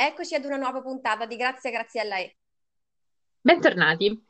Eccoci 0.00 0.36
ad 0.36 0.44
una 0.44 0.58
nuova 0.58 0.80
puntata 0.80 1.26
di 1.26 1.34
Grazie 1.34 1.72
Graziella 1.72 2.18
E. 2.18 2.36
Bentornati. 3.40 4.24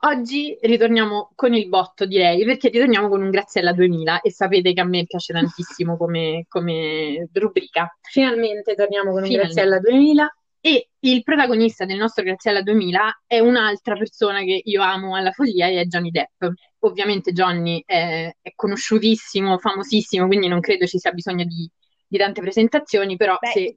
Oggi 0.00 0.58
ritorniamo 0.60 1.30
con 1.36 1.54
il 1.54 1.68
botto, 1.68 2.06
direi, 2.06 2.44
perché 2.44 2.70
ritorniamo 2.70 3.08
con 3.08 3.22
un 3.22 3.30
Graziella 3.30 3.72
2000 3.72 4.20
e 4.20 4.32
sapete 4.32 4.72
che 4.72 4.80
a 4.80 4.84
me 4.84 5.04
piace 5.06 5.32
tantissimo 5.32 5.96
come, 5.96 6.46
come 6.48 7.28
rubrica. 7.34 7.96
Finalmente 8.00 8.74
torniamo 8.74 9.12
con 9.12 9.22
un 9.22 9.28
Finalmente. 9.28 9.54
Graziella 9.54 9.78
2000. 9.78 10.36
E 10.58 10.88
il 10.98 11.22
protagonista 11.22 11.84
del 11.84 11.98
nostro 11.98 12.24
Graziella 12.24 12.62
2000 12.62 13.22
è 13.28 13.38
un'altra 13.38 13.94
persona 13.94 14.40
che 14.40 14.60
io 14.64 14.82
amo 14.82 15.14
alla 15.14 15.30
follia 15.30 15.68
e 15.68 15.82
è 15.82 15.84
Johnny 15.84 16.10
Depp. 16.10 16.46
Ovviamente 16.80 17.30
Johnny 17.30 17.80
è, 17.86 18.28
è 18.42 18.52
conosciutissimo, 18.56 19.56
famosissimo, 19.58 20.26
quindi 20.26 20.48
non 20.48 20.58
credo 20.58 20.84
ci 20.86 20.98
sia 20.98 21.12
bisogno 21.12 21.44
di, 21.44 21.70
di 22.08 22.18
tante 22.18 22.40
presentazioni, 22.40 23.14
però 23.14 23.38
Beh, 23.38 23.50
se... 23.52 23.76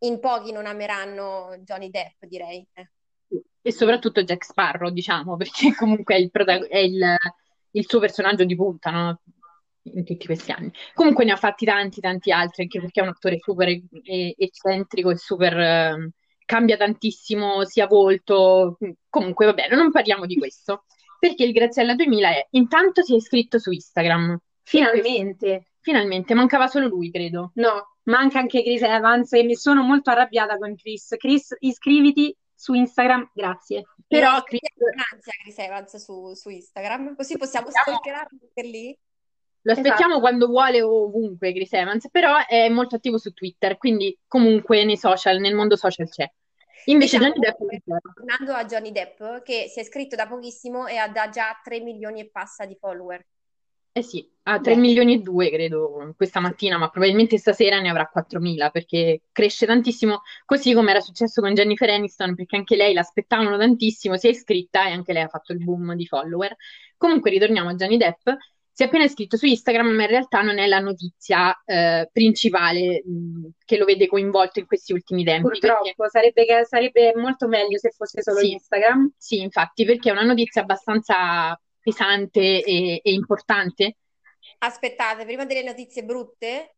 in 0.00 0.20
pochi 0.20 0.52
non 0.52 0.66
ameranno 0.66 1.56
Johnny 1.60 1.90
Depp, 1.90 2.24
direi. 2.24 2.66
Eh. 2.72 2.88
e 3.60 3.72
soprattutto 3.72 4.22
Jack 4.22 4.44
Sparrow, 4.44 4.90
diciamo, 4.90 5.36
perché 5.36 5.74
comunque 5.74 6.14
è 6.14 6.18
il, 6.18 6.30
prota- 6.30 6.66
è 6.66 6.78
il- 6.78 7.16
il 7.72 7.86
suo 7.86 7.98
personaggio 8.00 8.44
di 8.44 8.56
punta, 8.56 8.90
no? 8.90 9.20
In 9.94 10.04
tutti 10.04 10.26
questi 10.26 10.50
anni. 10.52 10.70
Comunque 10.94 11.24
ne 11.24 11.32
ha 11.32 11.36
fatti 11.36 11.64
tanti, 11.64 12.00
tanti 12.00 12.30
altri, 12.32 12.62
anche 12.64 12.80
perché 12.80 13.00
è 13.00 13.02
un 13.02 13.08
attore 13.10 13.38
super 13.38 13.68
eccentrico 14.38 15.10
e 15.10 15.16
super... 15.16 15.58
ehm, 15.58 16.10
cambia 16.44 16.76
tantissimo 16.76 17.64
sia 17.64 17.86
volto. 17.86 18.76
Comunque, 19.08 19.46
va 19.46 19.52
bene, 19.54 19.76
non 19.76 19.90
parliamo 19.90 20.26
di 20.26 20.36
questo. 20.36 20.84
Perché 21.18 21.44
il 21.44 21.52
Graziella 21.52 21.94
2000 21.94 22.28
è... 22.30 22.46
Intanto 22.50 23.02
si 23.02 23.12
è 23.14 23.16
iscritto 23.16 23.58
su 23.58 23.70
Instagram. 23.70 24.38
Finalmente. 24.62 25.70
Finalmente, 25.80 26.34
mancava 26.34 26.66
solo 26.66 26.86
lui, 26.86 27.10
credo. 27.10 27.52
No, 27.54 27.96
manca 28.08 28.38
anche 28.38 28.62
Chris 28.62 28.82
Evans 28.82 29.32
e 29.32 29.42
mi 29.44 29.54
sono 29.54 29.82
molto 29.82 30.10
arrabbiata 30.10 30.56
con 30.58 30.74
Chris. 30.74 31.14
Chris, 31.16 31.54
iscriviti 31.60 32.34
su 32.54 32.74
Instagram, 32.74 33.30
grazie. 33.32 33.84
Però 34.06 34.42
Chris- 34.42 34.60
con 34.76 34.90
ansia 35.12 35.32
Chris 35.42 35.58
Evans 35.58 35.96
su, 35.96 36.34
su 36.34 36.48
Instagram, 36.48 37.14
così 37.14 37.36
possiamo 37.36 37.68
stalkerarlo 37.70 38.38
per 38.52 38.64
lì. 38.64 38.96
Lo 39.62 39.72
aspettiamo 39.72 40.14
Esatto. 40.14 40.20
quando 40.20 40.46
vuole 40.46 40.82
ovunque 40.82 41.52
Chris 41.52 41.72
Evans, 41.72 42.08
però 42.10 42.36
è 42.46 42.68
molto 42.68 42.96
attivo 42.96 43.18
su 43.18 43.32
Twitter, 43.32 43.76
quindi 43.76 44.16
comunque 44.26 44.84
nei 44.84 44.96
social, 44.96 45.38
nel 45.38 45.54
mondo 45.54 45.76
social 45.76 46.08
c'è. 46.08 46.30
Invece 46.86 47.18
Diciamo, 47.18 47.34
Johnny 47.34 47.78
Depp 47.84 48.12
tornando 48.14 48.52
a 48.54 48.64
Johnny 48.64 48.92
Depp, 48.92 49.42
che 49.42 49.66
si 49.68 49.78
è 49.78 49.82
iscritto 49.82 50.16
da 50.16 50.26
pochissimo 50.26 50.86
e 50.86 50.96
ha 50.96 51.08
da 51.08 51.28
già 51.28 51.60
3 51.62 51.80
milioni 51.80 52.20
e 52.20 52.30
passa 52.30 52.64
di 52.64 52.76
follower. 52.76 53.22
Eh 53.98 54.02
sì, 54.02 54.28
ha 54.44 54.60
3 54.60 54.74
Beh. 54.74 54.80
milioni 54.80 55.14
e 55.14 55.18
2 55.18 55.50
credo 55.50 56.12
questa 56.16 56.38
mattina, 56.40 56.78
ma 56.78 56.88
probabilmente 56.88 57.36
stasera 57.36 57.80
ne 57.80 57.88
avrà 57.90 58.06
4.000 58.06 58.70
perché 58.70 59.22
cresce 59.32 59.66
tantissimo, 59.66 60.22
così 60.44 60.72
come 60.72 60.90
era 60.90 61.00
successo 61.00 61.40
con 61.40 61.52
Jennifer 61.54 61.88
Aniston, 61.90 62.34
perché 62.36 62.56
anche 62.56 62.76
lei 62.76 62.92
l'aspettavano 62.94 63.56
tantissimo, 63.58 64.16
si 64.16 64.28
è 64.28 64.30
iscritta 64.30 64.86
e 64.86 64.92
anche 64.92 65.12
lei 65.12 65.22
ha 65.22 65.28
fatto 65.28 65.52
il 65.52 65.58
boom 65.64 65.94
di 65.94 66.06
follower. 66.06 66.54
Comunque 66.96 67.30
ritorniamo 67.30 67.70
a 67.70 67.74
Johnny 67.74 67.96
Depp. 67.96 68.28
Si 68.78 68.84
è 68.84 68.86
appena 68.86 69.02
iscritto 69.02 69.36
su 69.36 69.46
Instagram, 69.46 69.88
ma 69.88 70.02
in 70.04 70.08
realtà 70.08 70.40
non 70.42 70.58
è 70.58 70.68
la 70.68 70.78
notizia 70.78 71.60
eh, 71.64 72.08
principale 72.12 73.02
mh, 73.04 73.48
che 73.64 73.76
lo 73.76 73.84
vede 73.84 74.06
coinvolto 74.06 74.60
in 74.60 74.66
questi 74.66 74.92
ultimi 74.92 75.24
tempi. 75.24 75.48
perché- 75.48 75.66
Purtroppo 75.66 76.08
sarebbe, 76.08 76.44
che- 76.44 76.64
sarebbe 76.64 77.12
molto 77.16 77.48
meglio 77.48 77.76
se 77.78 77.90
fosse 77.90 78.22
solo 78.22 78.38
Sì. 78.38 78.52
Instagram. 78.52 79.10
Sì, 79.16 79.40
infatti, 79.40 79.84
perché 79.84 80.10
è 80.10 80.12
una 80.12 80.22
notizia 80.22 80.62
abbastanza 80.62 81.60
pesante 81.88 82.62
e, 82.62 83.00
e 83.02 83.12
importante. 83.12 83.96
Aspettate, 84.58 85.24
prima 85.24 85.44
delle 85.44 85.62
notizie 85.62 86.04
brutte, 86.04 86.74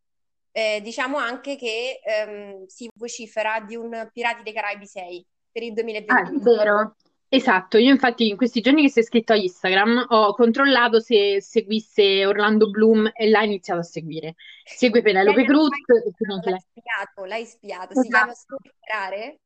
eh, 0.53 0.81
diciamo 0.83 1.19
anche 1.19 1.57
che 1.57 2.01
ehm, 2.05 2.67
si 2.67 2.89
vocifera 2.95 3.61
di 3.61 3.77
un 3.77 4.09
Pirati 4.13 4.43
dei 4.43 4.53
Caraibi 4.53 4.87
6 4.87 5.27
per 5.51 5.63
il 5.63 5.71
Ah, 5.71 5.75
2021. 5.75 6.39
vero. 6.43 6.97
Esatto, 7.33 7.79
io 7.79 7.91
infatti 7.91 8.29
in 8.29 8.37
questi 8.37 8.61
giorni 8.61 8.83
che 8.83 8.91
si 8.91 8.99
è 8.99 9.03
iscritto 9.03 9.33
a 9.33 9.37
Instagram 9.37 10.05
ho 10.09 10.35
controllato 10.35 10.99
se 10.99 11.41
seguisse 11.41 12.27
Orlando 12.27 12.69
Bloom 12.71 13.09
e 13.15 13.29
l'ha 13.29 13.45
iniziato 13.45 13.79
a 13.81 13.85
seguire. 13.85 14.35
Segue 14.65 15.01
Penelope 15.01 15.45
Cruz 15.45 15.69
l'hai 15.69 16.59
spiato, 16.59 17.25
l'hai 17.25 17.45
spiato, 17.47 17.95
si 17.95 18.09
chiama 18.09 18.33
Esatto. 18.33 18.57
stalkerare? 18.59 19.39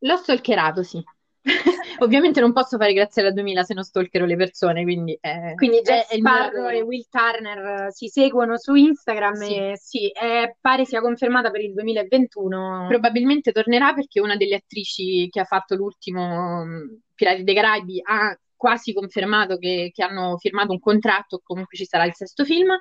L'ho 0.00 0.16
stalkerato, 0.18 0.82
sì. 0.82 1.02
Ovviamente 2.00 2.40
non 2.40 2.52
posso 2.52 2.76
fare 2.76 2.92
grazie 2.92 3.22
alla 3.22 3.30
2000 3.32 3.62
se 3.62 3.74
non 3.74 3.84
stalkero 3.84 4.26
le 4.26 4.36
persone, 4.36 4.82
quindi 4.82 5.16
è, 5.20 5.54
Quindi 5.54 5.80
mio 5.84 6.02
Sparrow 6.08 6.68
e 6.68 6.82
Will 6.82 7.04
Turner 7.08 7.86
eh, 7.86 7.92
si 7.92 8.08
seguono 8.08 8.58
su 8.58 8.74
Instagram 8.74 9.34
Sì. 9.34 9.54
e 9.54 9.78
sì, 9.78 10.08
eh, 10.10 10.56
pare 10.60 10.84
sia 10.84 11.00
confermata 11.00 11.50
per 11.50 11.62
il 11.62 11.72
2021. 11.72 12.86
Probabilmente 12.88 13.52
tornerà 13.52 13.94
perché 13.94 14.20
una 14.20 14.36
delle 14.36 14.56
attrici 14.56 15.28
che 15.30 15.40
ha 15.40 15.44
fatto 15.44 15.74
l'ultimo 15.74 16.64
mh, 16.64 17.00
Pirati 17.14 17.44
dei 17.44 17.54
Caraibi 17.54 18.00
ha 18.02 18.36
quasi 18.54 18.92
confermato 18.92 19.56
che, 19.58 19.90
che 19.94 20.02
hanno 20.02 20.36
firmato 20.38 20.72
un 20.72 20.80
contratto, 20.80 21.40
comunque 21.44 21.76
ci 21.76 21.84
sarà 21.86 22.04
il 22.04 22.14
sesto 22.14 22.44
film, 22.44 22.76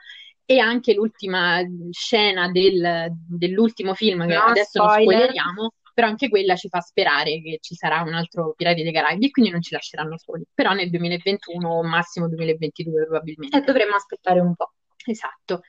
e 0.46 0.60
anche 0.60 0.94
l'ultima 0.94 1.60
scena 1.92 2.50
del- 2.52 3.10
dell'ultimo 3.28 3.94
film, 3.94 4.28
che 4.28 4.36
No, 4.36 4.44
adesso 4.44 4.80
non 4.82 4.90
spoiler. 4.92 5.14
spoileriamo, 5.14 5.74
però 5.96 6.08
anche 6.08 6.28
quella 6.28 6.56
ci 6.56 6.68
fa 6.68 6.82
sperare 6.82 7.42
che 7.42 7.58
ci 7.62 7.74
sarà 7.74 8.02
un 8.02 8.14
altro 8.14 8.54
Pirati 8.56 8.84
dei 8.84 8.92
Caraibi 8.92 9.28
e 9.28 9.32
quindi 9.32 9.50
non 9.50 9.62
ci 9.62 9.74
lasceranno 9.74 10.18
soli. 10.18 10.46
Però 10.54 10.74
nel 10.74 10.90
2021 10.90 11.70
o 11.70 11.84
massimo 11.84 12.28
2022 12.28 13.06
probabilmente. 13.06 13.58
E 13.58 13.62
dovremmo 13.62 13.96
aspettare 13.96 14.42
un 14.42 14.54
po'. 14.56 14.74
Esatto. 15.06 15.62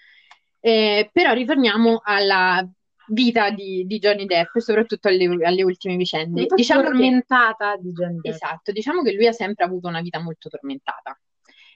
Eh, 0.58 1.08
però 1.12 1.32
ritorniamo 1.32 2.00
alla 2.02 2.68
vita 3.10 3.50
di, 3.50 3.84
di 3.86 3.98
Johnny 4.00 4.26
Depp, 4.26 4.56
soprattutto 4.58 5.06
alle, 5.06 5.26
alle 5.46 5.62
ultime 5.62 5.94
vicende. 5.94 6.46
Po' 6.46 6.56
Diciamo 6.56 6.80
che, 6.82 6.88
tormentata 6.88 7.76
di 7.76 7.92
Johnny 7.92 8.18
Depp. 8.20 8.34
esatto, 8.34 8.72
diciamo 8.72 9.02
che 9.02 9.12
lui 9.12 9.28
ha 9.28 9.32
sempre 9.32 9.64
avuto 9.64 9.86
una 9.86 10.00
vita 10.00 10.18
molto 10.18 10.48
tormentata. 10.48 11.16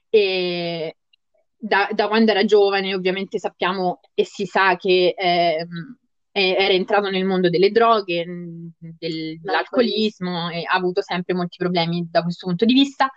E 0.09 0.97
da, 1.56 1.88
da 1.93 2.09
quando 2.09 2.32
era 2.32 2.44
giovane, 2.44 2.97
ovviamente 2.97 3.38
sappiamo 3.38 4.00
e 4.12 4.25
si 4.25 4.44
sa 4.44 4.75
che 4.75 5.15
ehm, 5.17 5.99
è- 6.56 6.62
era 6.62 6.72
entrato 6.74 7.10
nel 7.10 7.24
mondo 7.24 7.48
delle 7.50 7.70
droghe, 7.70 8.26
mh, 8.26 8.72
dell'alcolismo 8.98 10.50
e 10.50 10.62
ha 10.66 10.74
avuto 10.74 11.02
sempre 11.02 11.34
molti 11.34 11.56
problemi 11.58 12.06
da 12.10 12.22
questo 12.22 12.46
punto 12.46 12.64
di 12.64 12.72
vista. 12.74 13.10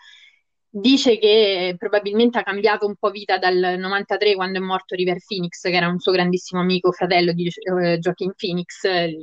Dice 0.75 1.19
che 1.19 1.75
probabilmente 1.78 2.39
ha 2.39 2.44
cambiato 2.44 2.88
un 2.88 2.95
po' 2.95 3.11
vita 3.11 3.38
dal 3.38 3.75
93 3.78 4.34
quando 4.34 4.57
è 4.57 4.61
morto 4.61 4.95
River 4.95 5.17
Phoenix, 5.23 5.61
che 5.61 5.69
era 5.72 5.88
un 5.88 6.00
suo 6.00 6.11
grandissimo 6.11 6.61
amico, 6.61 6.91
fratello 6.91 7.31
di 7.31 7.47
eh, 7.47 8.00
Joaquin 8.00 8.34
Phoenix, 8.35 8.84
eh, 8.85 9.16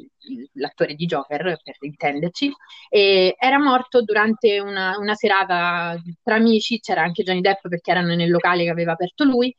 l'attore 0.54 0.94
di 0.94 1.06
Joker, 1.06 1.58
per 1.60 1.76
intenderci. 1.80 2.52
E 2.88 3.34
era 3.36 3.58
morto 3.58 4.02
durante 4.02 4.60
una, 4.60 4.96
una 4.98 5.14
serata 5.14 6.00
tra 6.22 6.36
amici, 6.36 6.78
c'era 6.78 7.02
anche 7.02 7.24
Johnny 7.24 7.40
Depp 7.40 7.66
perché 7.68 7.90
erano 7.90 8.14
nel 8.14 8.30
locale 8.30 8.62
che 8.62 8.70
aveva 8.70 8.92
aperto 8.92 9.24
lui 9.24 9.52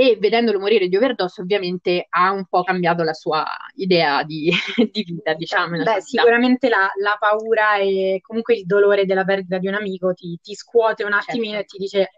e 0.00 0.16
vedendolo 0.18 0.58
morire 0.58 0.88
di 0.88 0.96
overdose 0.96 1.42
ovviamente 1.42 2.06
ha 2.08 2.30
un 2.32 2.46
po' 2.46 2.62
cambiato 2.62 3.02
la 3.02 3.12
sua 3.12 3.44
idea 3.74 4.22
di, 4.22 4.50
di 4.90 5.02
vita, 5.04 5.34
diciamo. 5.34 5.76
Beh, 5.82 6.00
sicuramente 6.00 6.70
la, 6.70 6.90
la 7.02 7.16
paura 7.20 7.76
e 7.76 8.20
comunque 8.22 8.54
il 8.56 8.64
dolore 8.64 9.04
della 9.04 9.24
perdita 9.24 9.58
di 9.58 9.68
un 9.68 9.74
amico 9.74 10.14
ti, 10.14 10.38
ti 10.42 10.54
scuote 10.54 11.04
un 11.04 11.12
attimino 11.12 11.56
Certo. 11.56 11.60
e 11.60 11.64
ti 11.66 11.76
dice, 11.78 12.08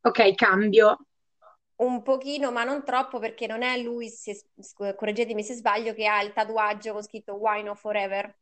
ok, 0.00 0.34
cambio. 0.34 0.98
Un 1.76 2.02
pochino, 2.02 2.50
ma 2.50 2.64
non 2.64 2.84
troppo, 2.84 3.18
perché 3.18 3.46
non 3.46 3.62
è 3.62 3.76
lui, 3.78 4.08
se- 4.08 4.46
correggetemi 4.96 5.42
se 5.42 5.54
sbaglio, 5.54 5.92
che 5.94 6.06
ha 6.06 6.22
il 6.22 6.32
tatuaggio 6.32 6.92
con 6.92 7.02
scritto 7.02 7.34
Wine 7.34 7.68
of 7.68 7.78
Forever. 7.80 8.34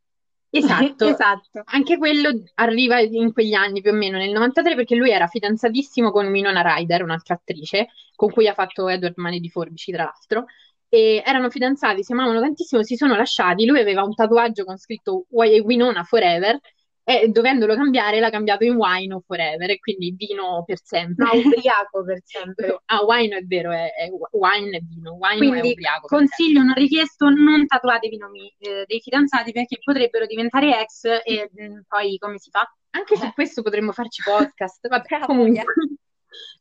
Esatto. 0.53 1.07
Esatto. 1.07 1.61
Anche 1.65 1.97
quello 1.97 2.29
arriva 2.55 2.99
in 2.99 3.31
quegli 3.31 3.53
anni 3.53 3.81
più 3.81 3.91
o 3.91 3.93
meno, 3.93 4.17
nel 4.17 4.31
93, 4.31 4.75
perché 4.75 4.95
lui 4.95 5.09
era 5.11 5.27
fidanzatissimo 5.27 6.11
con 6.11 6.27
Winona 6.27 6.61
Ryder, 6.61 7.03
un'altra 7.03 7.35
attrice, 7.35 7.87
con 8.15 8.31
cui 8.31 8.47
ha 8.47 8.53
fatto 8.53 8.87
Edward 8.89 9.13
Mani 9.17 9.39
di 9.39 9.49
Forbici, 9.49 9.91
tra 9.91 10.03
l'altro. 10.03 10.45
E 10.89 11.23
erano 11.25 11.49
fidanzati, 11.49 12.03
si 12.03 12.11
amavano 12.11 12.41
tantissimo, 12.41 12.83
si 12.83 12.97
sono 12.97 13.15
lasciati. 13.15 13.65
Lui 13.65 13.79
aveva 13.79 14.03
un 14.03 14.13
tatuaggio 14.13 14.65
con 14.65 14.77
scritto 14.77 15.25
Wi- 15.29 15.59
Winona 15.61 16.03
Forever 16.03 16.59
e 17.03 17.29
dovendolo 17.29 17.75
cambiare 17.75 18.19
l'ha 18.19 18.29
cambiato 18.29 18.63
in 18.63 18.75
Wine 18.75 19.21
Forever, 19.25 19.69
e 19.69 19.79
quindi 19.79 20.13
vino 20.15 20.63
per 20.65 20.79
sempre. 20.83 21.25
Ma 21.25 21.31
ubriaco 21.33 22.03
per 22.03 22.19
sempre. 22.23 22.79
Ah, 22.91 23.03
wine 23.05 23.37
è 23.37 23.41
vero, 23.43 23.71
è, 23.71 23.93
è 23.93 24.09
wine 24.31 24.77
è 24.77 24.81
vino, 24.81 25.13
wine 25.13 25.35
è 25.35 25.37
Quindi 25.37 25.71
ubriaco. 25.71 26.07
per 26.07 26.09
sempre. 26.09 26.17
consiglio 26.17 26.63
non 26.63 26.73
richiesto, 26.73 27.29
non 27.29 27.65
tatuatevi 27.65 28.15
i 28.15 28.17
nomi 28.17 28.53
eh, 28.59 28.83
dei 28.85 28.99
fidanzati 28.99 29.51
perché 29.51 29.77
potrebbero 29.81 30.25
diventare 30.25 30.79
ex 30.81 31.05
e 31.23 31.49
mm, 31.49 31.79
poi 31.87 32.17
come 32.17 32.37
si 32.37 32.49
fa? 32.49 32.69
Anche 32.91 33.15
su 33.15 33.31
questo 33.33 33.61
potremmo 33.61 33.93
farci 33.93 34.21
podcast. 34.23 34.87
Vabbè, 34.89 35.05
Bravo, 35.07 35.25
comunque, 35.25 35.63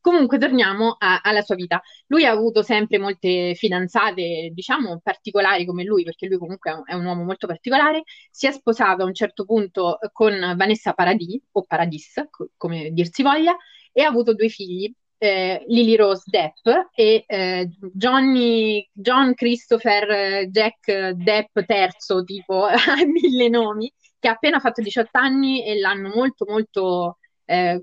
comunque 0.00 0.38
torniamo 0.38 0.96
a- 0.98 1.20
alla 1.22 1.42
sua 1.42 1.54
vita. 1.54 1.80
Lui 2.06 2.24
ha 2.24 2.30
avuto 2.30 2.62
sempre 2.62 2.98
molte 2.98 3.54
fidanzate, 3.54 4.50
diciamo, 4.52 5.00
particolari 5.02 5.64
come 5.64 5.84
lui, 5.84 6.04
perché 6.04 6.26
lui 6.26 6.38
comunque 6.38 6.82
è 6.86 6.94
un, 6.94 7.04
uomo 7.04 7.24
molto 7.24 7.46
particolare. 7.46 8.02
Si 8.30 8.46
è 8.46 8.52
sposato 8.52 9.02
a 9.02 9.06
un 9.06 9.14
certo 9.14 9.44
punto 9.44 9.98
con 10.12 10.54
Vanessa 10.56 10.92
Paradis, 10.92 11.40
o 11.52 11.62
Paradis, 11.64 12.26
co- 12.30 12.50
come 12.56 12.90
dir 12.92 13.08
si 13.12 13.22
voglia, 13.22 13.56
e 13.92 14.02
ha 14.02 14.08
avuto 14.08 14.34
due 14.34 14.48
figli. 14.48 14.92
eh, 15.22 15.64
Lily 15.68 15.96
Rose 15.96 16.22
Depp 16.24 16.66
e 16.94 17.24
eh, 17.26 17.68
Johnny, 17.92 18.88
John 18.90 19.34
Christopher 19.34 20.10
eh, 20.10 20.48
Jack 20.50 21.10
Depp 21.10 21.58
terzo, 21.66 22.24
tipo 22.24 22.64
ha 22.64 23.04
mille 23.06 23.48
nomi, 23.50 23.92
che 24.18 24.28
ha 24.28 24.32
appena 24.32 24.60
fatto 24.60 24.80
18 24.82 25.18
anni 25.18 25.62
e 25.64 25.78
l'hanno 25.78 26.10
molto 26.14 26.46
molto 26.48 27.18
eh, 27.50 27.82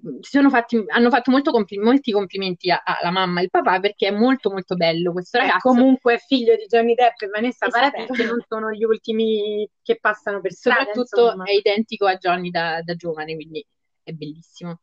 fatti, 0.49 0.81
hanno 0.87 1.09
fatto 1.09 1.29
compl- 1.51 1.81
molti 1.81 2.13
complimenti 2.13 2.71
alla 2.71 3.11
mamma 3.11 3.41
e 3.41 3.43
al 3.43 3.49
papà 3.49 3.81
perché 3.81 4.07
è 4.07 4.11
molto 4.11 4.49
molto 4.49 4.75
bello 4.75 5.11
questo 5.11 5.39
ragazzo. 5.39 5.67
comunque 5.67 6.13
è 6.13 6.17
figlio 6.19 6.55
di 6.55 6.67
Johnny 6.67 6.93
Depp 6.93 7.21
e 7.21 7.27
Vanessa 7.27 7.67
Paradis 7.67 8.15
che 8.15 8.23
non 8.23 8.41
sono 8.47 8.71
gli 8.71 8.85
ultimi 8.85 9.69
che 9.83 9.97
passano 9.99 10.39
per 10.39 10.53
strada. 10.53 10.85
Soprattutto 10.85 11.23
insomma. 11.25 11.43
è 11.43 11.51
identico 11.51 12.05
a 12.05 12.15
Johnny 12.15 12.49
da, 12.49 12.81
da 12.81 12.95
giovane, 12.95 13.35
quindi 13.35 13.65
è 14.03 14.13
bellissimo. 14.13 14.79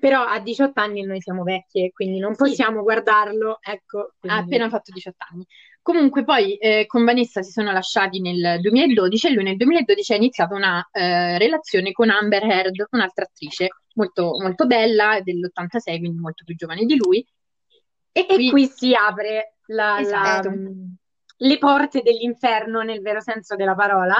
Però 0.00 0.24
a 0.24 0.40
18 0.40 0.80
anni 0.80 1.02
noi 1.02 1.20
siamo 1.20 1.42
vecchie, 1.42 1.92
quindi 1.92 2.18
non 2.18 2.34
possiamo 2.34 2.78
sì. 2.78 2.84
guardarlo. 2.84 3.58
Ecco, 3.60 4.14
quindi... 4.18 4.38
Ha 4.38 4.40
appena 4.40 4.68
fatto 4.70 4.92
18 4.92 5.16
anni. 5.30 5.46
Comunque 5.84 6.24
poi 6.24 6.56
eh, 6.56 6.86
con 6.86 7.04
Vanessa 7.04 7.42
si 7.42 7.50
sono 7.50 7.70
lasciati 7.70 8.18
nel 8.18 8.58
2012 8.62 9.26
e 9.26 9.30
lui 9.32 9.42
nel 9.44 9.56
2012 9.56 10.12
ha 10.14 10.16
iniziato 10.16 10.54
una 10.54 10.88
eh, 10.90 11.36
relazione 11.36 11.92
con 11.92 12.08
Amber 12.08 12.42
Heard, 12.42 12.86
un'altra 12.92 13.24
attrice 13.24 13.68
molto, 13.92 14.34
molto 14.40 14.64
bella, 14.64 15.20
dell'86, 15.22 15.98
quindi 15.98 16.18
molto 16.18 16.42
più 16.42 16.54
giovane 16.54 16.86
di 16.86 16.96
lui. 16.96 17.22
E, 18.12 18.26
e 18.26 18.34
qui... 18.34 18.48
qui, 18.48 18.66
si 18.66 18.94
apre 18.94 19.56
la, 19.66 20.00
esatto. 20.00 20.48
la, 20.48 20.56
le 21.36 21.58
porte 21.58 22.00
dell'inferno 22.00 22.80
nel 22.80 23.02
vero 23.02 23.20
senso 23.20 23.54
della 23.54 23.74
parola, 23.74 24.16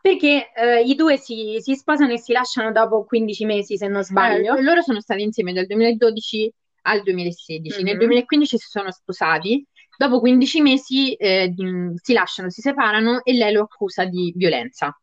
perché 0.00 0.50
eh, 0.54 0.80
i 0.80 0.94
due 0.94 1.18
si, 1.18 1.58
si, 1.60 1.74
sposano 1.74 2.14
e 2.14 2.18
si 2.18 2.32
lasciano 2.32 2.72
dopo 2.72 3.04
15 3.04 3.44
mesi, 3.44 3.76
se 3.76 3.86
non 3.86 4.02
sbaglio. 4.02 4.56
Eh, 4.56 4.62
loro 4.62 4.80
sono 4.80 5.02
stati 5.02 5.20
insieme 5.20 5.52
dal 5.52 5.66
2012 5.66 6.50
al 6.84 7.02
2016. 7.02 7.76
Mm-hmm. 7.76 7.84
Nel 7.84 7.98
2015 7.98 8.56
si 8.56 8.66
sono 8.66 8.90
sposati 8.90 9.62
Dopo 9.96 10.20
15 10.20 10.60
mesi 10.60 11.14
eh, 11.14 11.52
si 11.94 12.12
lasciano, 12.12 12.50
si 12.50 12.60
separano 12.60 13.22
e 13.24 13.32
lei 13.32 13.52
lo 13.52 13.62
accusa 13.62 14.04
di 14.04 14.32
violenza. 14.36 14.96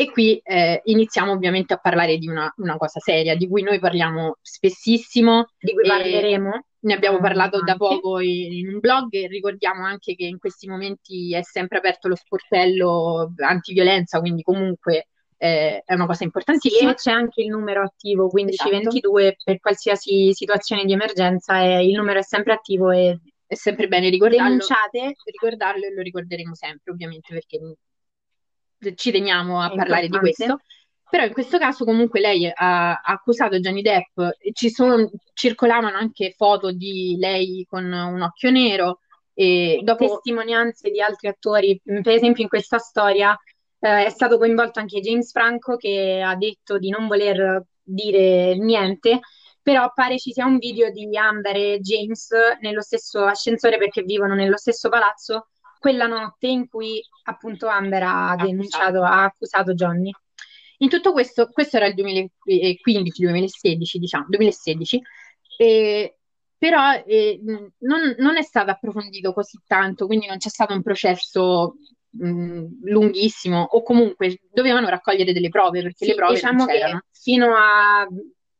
E 0.00 0.10
qui 0.10 0.40
eh, 0.42 0.80
iniziamo 0.84 1.32
ovviamente 1.32 1.74
a 1.74 1.76
parlare 1.76 2.16
di 2.16 2.26
una, 2.26 2.50
una, 2.56 2.78
cosa 2.78 3.00
seria, 3.00 3.36
di 3.36 3.46
cui 3.46 3.60
noi 3.62 3.78
parliamo 3.78 4.38
spessissimo. 4.40 5.48
Di 5.58 5.74
cui 5.74 5.86
parleremo. 5.86 6.64
Ne 6.82 6.94
abbiamo 6.94 7.18
parlato 7.18 7.58
anche. 7.58 7.70
da 7.70 7.76
poco 7.76 8.18
in, 8.20 8.66
un 8.72 8.78
blog 8.78 9.12
e 9.12 9.26
ricordiamo 9.26 9.84
anche 9.84 10.14
che 10.14 10.24
in 10.24 10.38
questi 10.38 10.66
momenti 10.66 11.34
è 11.34 11.42
sempre 11.42 11.76
aperto 11.76 12.08
lo 12.08 12.16
sportello 12.16 13.34
antiviolenza, 13.46 14.20
quindi 14.20 14.42
comunque 14.42 15.08
eh, 15.36 15.82
è 15.84 15.92
una 15.92 16.06
cosa 16.06 16.24
importantissima. 16.24 16.92
E 16.92 16.94
c'è 16.94 17.12
anche 17.12 17.42
il 17.42 17.48
numero 17.48 17.82
attivo 17.82 18.30
1522 18.32 19.22
esatto. 19.22 19.42
per 19.44 19.60
qualsiasi 19.60 20.32
situazione 20.32 20.86
di 20.86 20.92
emergenza, 20.94 21.60
e 21.60 21.84
il 21.86 21.94
numero 21.94 22.20
è 22.20 22.22
sempre 22.22 22.54
attivo 22.54 22.90
e 22.90 23.18
è 23.50 23.56
sempre 23.56 23.88
bene 23.88 24.08
ricordarlo, 24.10 24.44
Denunciate. 24.44 25.16
ricordarlo 25.24 25.84
e 25.84 25.92
lo 25.92 26.02
ricorderemo 26.02 26.54
sempre, 26.54 26.92
ovviamente, 26.92 27.32
perché 27.32 28.94
ci 28.94 29.10
teniamo 29.10 29.60
a 29.60 29.72
è 29.72 29.74
parlare 29.74 30.04
importante. 30.04 30.28
di 30.28 30.34
questo. 30.36 30.60
Però 31.10 31.24
in 31.24 31.32
questo 31.32 31.58
caso 31.58 31.84
comunque 31.84 32.20
lei 32.20 32.46
ha, 32.46 32.92
ha 32.92 33.00
accusato 33.02 33.58
Johnny 33.58 33.82
Depp, 33.82 34.20
ci 34.52 34.70
sono, 34.70 35.10
circolavano 35.32 35.96
anche 35.96 36.32
foto 36.36 36.70
di 36.70 37.16
lei 37.18 37.66
con 37.68 37.84
un 37.90 38.22
occhio 38.22 38.52
nero 38.52 39.00
e 39.34 39.80
dopo 39.82 40.06
testimonianze 40.06 40.88
di 40.88 41.00
altri 41.00 41.26
attori, 41.26 41.80
per 41.82 42.12
esempio 42.12 42.44
in 42.44 42.48
questa 42.48 42.78
storia 42.78 43.36
eh, 43.80 44.04
è 44.04 44.10
stato 44.10 44.38
coinvolto 44.38 44.78
anche 44.78 45.00
James 45.00 45.32
Franco 45.32 45.74
che 45.74 46.22
ha 46.24 46.36
detto 46.36 46.78
di 46.78 46.90
non 46.90 47.08
voler 47.08 47.64
dire 47.82 48.54
niente 48.56 49.18
però 49.62 49.92
pare 49.94 50.18
ci 50.18 50.32
sia 50.32 50.46
un 50.46 50.58
video 50.58 50.90
di 50.90 51.16
Amber 51.16 51.56
e 51.56 51.80
James 51.80 52.30
nello 52.60 52.80
stesso 52.80 53.24
ascensore 53.24 53.78
perché 53.78 54.02
vivono 54.02 54.34
nello 54.34 54.56
stesso 54.56 54.88
palazzo 54.88 55.48
quella 55.78 56.06
notte 56.06 56.46
in 56.46 56.68
cui 56.68 57.02
appunto 57.24 57.66
Amber 57.66 58.02
ha 58.04 58.36
denunciato, 58.38 59.02
ha 59.02 59.24
accusato 59.24 59.74
Johnny. 59.74 60.10
In 60.78 60.88
tutto 60.88 61.12
questo, 61.12 61.48
questo 61.48 61.76
era 61.76 61.86
il 61.86 61.94
2015-2016, 61.94 63.96
diciamo, 63.96 64.26
2016, 64.28 65.02
eh, 65.58 66.18
però 66.56 67.02
eh, 67.06 67.40
non, 67.80 68.14
non, 68.18 68.36
è 68.36 68.42
stato 68.42 68.70
approfondito 68.70 69.32
così 69.32 69.58
tanto, 69.66 70.06
quindi 70.06 70.26
non 70.26 70.38
c'è 70.38 70.48
stato 70.48 70.74
un 70.74 70.82
processo 70.82 71.76
mh, 72.10 72.66
lunghissimo, 72.84 73.62
o 73.62 73.82
comunque 73.82 74.40
dovevano 74.52 74.88
raccogliere 74.88 75.32
delle 75.32 75.48
prove, 75.48 75.82
perché 75.82 76.04
sì, 76.04 76.10
le 76.10 76.14
prove 76.14 76.34
diciamo 76.34 76.66
che 76.66 77.04
fino 77.10 77.54
a 77.56 78.06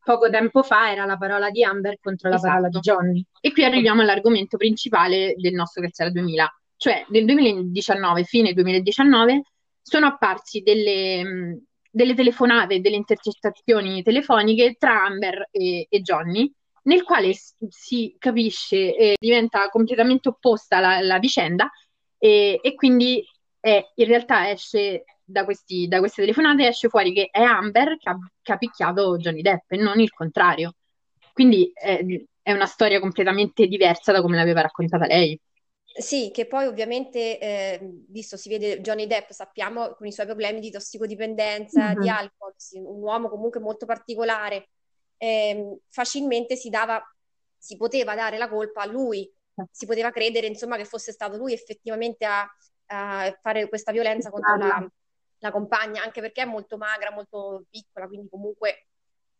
poco 0.03 0.31
tempo 0.31 0.63
fa 0.63 0.91
era 0.91 1.05
la 1.05 1.17
parola 1.17 1.51
di 1.51 1.63
Amber 1.63 1.99
contro 2.01 2.29
la 2.29 2.37
esatto. 2.37 2.53
parola 2.53 2.69
di 2.69 2.79
Johnny. 2.79 3.25
E 3.41 3.53
qui 3.53 3.65
arriviamo 3.65 4.03
all'argomento 4.03 4.57
principale 4.57 5.35
del 5.37 5.55
nostro 5.55 5.83
Cazzera 5.83 6.11
2000, 6.11 6.61
cioè 6.77 7.05
nel 7.09 7.25
2019, 7.25 8.25
fine 8.25 8.53
2019, 8.53 9.43
sono 9.83 10.07
apparsi 10.07 10.61
delle, 10.61 11.63
delle 11.91 12.15
telefonate, 12.15 12.81
delle 12.81 12.97
intercettazioni 12.97 14.03
telefoniche 14.03 14.77
tra 14.79 15.05
Amber 15.05 15.49
e, 15.51 15.87
e 15.89 16.01
Johnny, 16.01 16.51
nel 16.85 17.03
quale 17.03 17.35
si 17.69 18.15
capisce 18.19 18.97
e 18.97 19.17
diventa 19.21 19.69
completamente 19.69 20.29
opposta 20.29 20.81
la, 20.81 21.01
la 21.01 21.19
vicenda 21.19 21.71
e, 22.19 22.59
e 22.63 22.75
quindi 22.75 23.23
è, 23.61 23.85
in 23.97 24.07
realtà 24.07 24.51
esce 24.51 25.05
da, 25.31 25.45
questi, 25.45 25.89
da, 25.89 25.99
queste 25.99 26.23
telefonate 26.23 26.67
esce 26.67 26.89
fuori 26.89 27.13
che 27.13 27.29
è 27.31 27.43
Amber 27.43 27.97
che 27.97 28.11
ha, 28.11 28.19
che 28.43 28.53
ha 28.53 28.57
picchiato 28.57 29.17
Johnny 29.17 29.43
Depp 29.43 29.71
e 29.73 29.77
non 29.77 30.01
il 30.01 30.11
contrario. 30.11 30.75
Quindi 31.33 31.71
è, 31.75 32.05
è, 32.43 32.53
una 32.53 32.67
storia 32.67 33.01
completamente 33.01 33.67
diversa 33.67 34.13
da 34.13 34.21
come 34.21 34.37
l'aveva 34.37 34.61
raccontata 34.61 35.07
lei. 35.07 35.39
Sì, 35.85 36.31
che 36.33 36.47
poi 36.47 36.67
ovviamente, 36.67 37.39
eh, 37.39 37.81
visto 38.09 38.37
si 38.37 38.49
vede 38.49 38.81
Johnny 38.81 39.07
Depp, 39.07 39.31
sappiamo 39.31 39.95
con 39.95 40.07
i 40.07 40.13
suoi 40.13 40.27
problemi 40.27 40.61
di 40.61 40.71
tossicodipendenza, 40.71 41.89
mm-hmm. 41.89 42.01
di 42.01 42.09
alcol, 42.09 42.55
un 42.75 43.03
uomo 43.03 43.29
comunque 43.29 43.61
molto 43.61 43.87
particolare, 43.87 44.69
eh, 45.17 45.79
facilmente 45.89 46.57
si 46.57 46.69
dava, 46.69 47.03
si 47.57 47.77
poteva 47.77 48.15
dare 48.15 48.39
la 48.39 48.49
colpa 48.49 48.83
a 48.83 48.87
lui, 48.87 49.31
si 49.71 49.87
poteva 49.87 50.11
credere 50.11 50.47
insomma 50.47 50.77
che 50.77 50.85
fosse 50.85 51.13
stato 51.13 51.37
lui 51.37 51.53
effettivamente 51.53 52.25
a, 52.25 52.49
a 52.87 53.39
fare 53.41 53.69
questa 53.69 53.93
violenza 53.93 54.31
contro 54.31 54.57
la, 54.57 54.91
la 55.41 55.51
compagna, 55.51 56.03
anche 56.03 56.21
perché 56.21 56.43
è 56.43 56.47
molto 56.47 56.77
magra, 56.77 57.11
molto 57.11 57.65
piccola, 57.69 58.07
quindi 58.07 58.29
comunque 58.29 58.87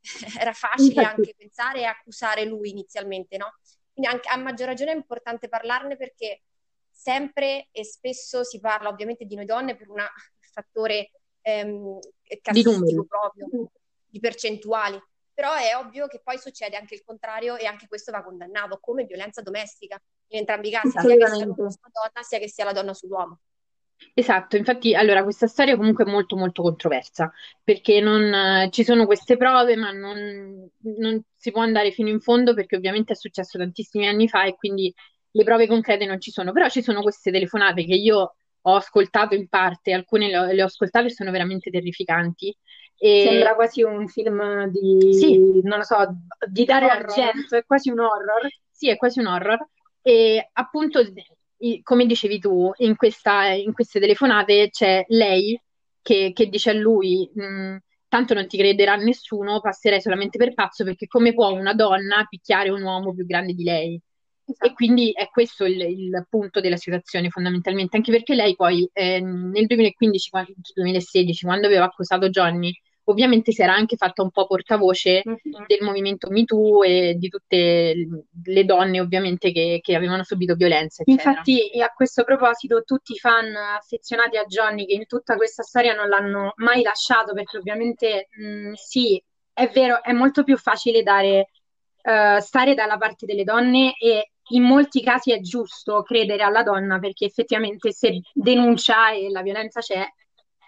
era 0.39 0.53
facile 0.53 1.05
anche 1.05 1.35
pensare 1.37 1.81
e 1.81 1.85
accusare 1.85 2.45
lui 2.45 2.71
inizialmente, 2.71 3.37
no? 3.37 3.55
Quindi 3.93 4.11
anche, 4.11 4.29
a 4.29 4.37
maggior 4.37 4.69
ragione 4.69 4.93
è 4.93 4.97
importante 4.97 5.49
parlarne 5.49 5.97
perché 5.97 6.43
sempre 6.91 7.69
e 7.71 7.85
spesso 7.85 8.45
si 8.45 8.61
parla 8.61 8.89
ovviamente 8.89 9.25
di 9.25 9.35
noi 9.35 9.45
donne 9.45 9.77
per 9.77 9.89
un 9.89 10.05
fattore 10.39 11.11
ehm, 11.43 11.99
casistico 12.41 13.05
proprio, 13.05 13.71
di 14.07 14.21
percentuali, 14.21 15.01
però 15.33 15.55
è 15.55 15.77
ovvio 15.77 16.07
che 16.07 16.21
poi 16.23 16.39
succede 16.39 16.77
anche 16.77 16.95
il 16.95 17.05
contrario 17.05 17.57
e 17.57 17.67
anche 17.67 17.87
questo 17.87 18.11
va 18.11 18.23
condannato 18.23 18.79
come 18.81 19.05
violenza 19.05 19.43
domestica. 19.43 20.01
In 20.29 20.39
entrambi 20.39 20.69
i 20.69 20.71
casi, 20.71 20.91
sia 20.91 21.01
che 21.01 21.27
sia 21.27 21.37
sulla 21.37 21.55
donna 21.55 22.23
sia 22.23 22.39
che 22.39 22.49
sia 22.49 22.65
la 22.65 22.73
donna 22.73 22.95
sull'uomo. 22.95 23.41
Esatto, 24.15 24.57
infatti, 24.57 24.95
allora 24.95 25.23
questa 25.23 25.47
storia 25.47 25.77
comunque 25.77 26.05
è 26.05 26.11
molto 26.11 26.37
molto 26.37 26.63
controversa 26.63 27.33
perché 27.63 28.01
non, 28.01 28.23
eh, 28.23 28.69
ci 28.71 28.85
sono 28.85 29.07
queste 29.07 29.37
prove, 29.37 29.77
ma 29.77 29.93
non, 29.93 30.69
non 30.99 31.23
si 31.37 31.51
può 31.51 31.63
andare 31.63 31.91
fino 31.91 32.09
in 32.09 32.21
fondo 32.21 32.55
perché 32.55 32.77
ovviamente 32.77 33.13
è 33.13 33.17
successo 33.17 33.59
tantissimi 33.59 34.07
anni 34.07 34.29
fa 34.29 34.45
e 34.45 34.57
quindi 34.57 34.93
le 35.33 35.45
prove 35.45 35.67
concrete 35.67 36.07
non 36.07 36.21
ci 36.21 36.31
sono, 36.31 36.53
però 36.53 36.69
ci 36.69 36.83
sono 36.83 37.03
queste 37.03 37.31
telefonate 37.31 37.85
che 37.85 37.95
io 37.95 38.35
ho 38.63 38.75
ascoltato 38.75 39.35
in 39.35 39.49
parte, 39.49 39.93
alcune 39.93 40.29
le 40.29 40.39
ho, 40.39 40.45
le 40.47 40.63
ho 40.63 40.67
ascoltate 40.67 41.07
e 41.07 41.11
sono 41.11 41.31
veramente 41.31 41.71
terrificanti. 41.71 42.55
E... 42.97 43.25
Sembra 43.27 43.55
quasi 43.55 43.83
un 43.83 44.07
film 44.09 44.67
di, 44.67 45.15
sì. 45.15 45.61
non 45.63 45.79
lo 45.79 45.85
so, 45.85 45.97
di 46.47 46.65
Dario 46.65 46.91
Argento, 46.91 47.57
è 47.57 47.65
quasi 47.65 47.91
un 47.91 48.01
horror. 48.01 48.49
Sì, 48.71 48.91
è 48.91 48.97
quasi 48.97 49.21
un 49.21 49.27
horror. 49.27 49.67
E 50.03 50.51
appunto 50.53 51.03
come 51.83 52.07
dicevi 52.07 52.39
tu, 52.39 52.73
in, 52.79 52.97
questa, 52.97 53.49
in, 53.49 53.73
queste 53.73 54.01
telefonate 54.01 54.71
c'è 54.71 55.05
lei 55.09 55.61
che, 56.03 56.33
che 56.35 56.47
dice 56.47 56.71
a 56.71 56.75
lui: 56.75 57.31
mm, 57.39 57.77
Tanto 58.11 58.35
non 58.35 58.49
ti 58.49 58.59
crederà 58.59 58.97
nessuno, 58.97 59.61
passerai 59.61 60.01
solamente 60.01 60.37
per 60.37 60.53
pazzo 60.53 60.83
perché 60.83 61.07
come 61.07 61.33
può 61.33 61.53
una 61.53 61.75
donna 61.75 62.27
picchiare 62.29 62.69
un 62.69 62.83
uomo 62.83 63.15
più 63.15 63.25
grande 63.25 63.53
di 63.53 63.63
lei? 63.63 64.01
Esatto. 64.45 64.67
E 64.67 64.73
quindi 64.73 65.13
è 65.13 65.29
questo 65.29 65.65
il, 65.65 65.81
il, 65.81 66.27
punto 66.29 66.59
della 66.61 66.77
situazione 66.77 67.31
fondamentalmente, 67.31 67.97
anche 67.97 68.11
perché 68.11 68.35
lei 68.35 68.57
poi 68.57 68.89
eh, 68.93 69.21
nel 69.21 69.65
2015-2016, 69.65 71.45
quando 71.45 71.69
aveva 71.69 71.85
accusato 71.85 72.29
Johnny 72.31 72.73
ovviamente 73.11 73.53
si 73.53 73.63
era 73.63 73.75
anche 73.75 73.97
fatta 73.97 74.23
un 74.23 74.31
po' 74.31 74.47
portavoce 74.47 75.23
mm-hmm. 75.27 75.65
del 75.67 75.83
movimento 75.83 76.29
MeToo 76.31 76.83
e 76.83 77.15
di 77.19 77.29
tutte 77.29 78.09
le 78.45 78.65
donne 78.65 79.01
ovviamente 79.01 79.53
che, 79.53 79.81
che 79.83 79.95
avevano 79.95 80.25
subito 80.25 80.55
violenza. 80.55 81.03
Eccetera. 81.03 81.31
Infatti 81.31 81.81
a 81.81 81.93
questo 81.95 82.25
proposito 82.25 82.83
tutti 82.83 83.13
i 83.13 83.19
fan 83.19 83.55
affezionati 83.55 84.37
a 84.37 84.45
Johnny 84.45 84.87
che 84.87 84.95
in 84.95 85.07
tutta 85.07 85.37
questa 85.37 85.63
storia 85.63 85.95
non 85.95 86.09
l'hanno 86.09 86.53
mai 86.57 86.83
lasciato 86.83 87.33
perché 87.33 87.59
ovviamente 87.59 88.29
mh, 88.31 88.73
sì, 88.73 89.23
è 89.53 89.69
vero, 89.69 90.03
è 90.03 90.13
molto 90.13 90.43
più 90.43 90.57
facile 90.57 91.03
dare 91.03 91.51
uh, 92.03 92.41
stare 92.41 92.75
dalla 92.75 92.97
parte 92.97 93.27
delle 93.27 93.45
donne 93.45 93.95
e 93.99 94.33
in 94.53 94.63
molti 94.63 95.03
casi 95.03 95.33
è 95.33 95.41
giusto 95.41 96.03
credere 96.03 96.43
alla 96.43 96.63
donna 96.63 96.99
perché 96.99 97.27
effettivamente 97.27 97.93
se 97.93 98.21
denuncia 98.33 99.13
e 99.13 99.31
la 99.31 99.43
violenza 99.43 99.81
c'è, 99.81 100.05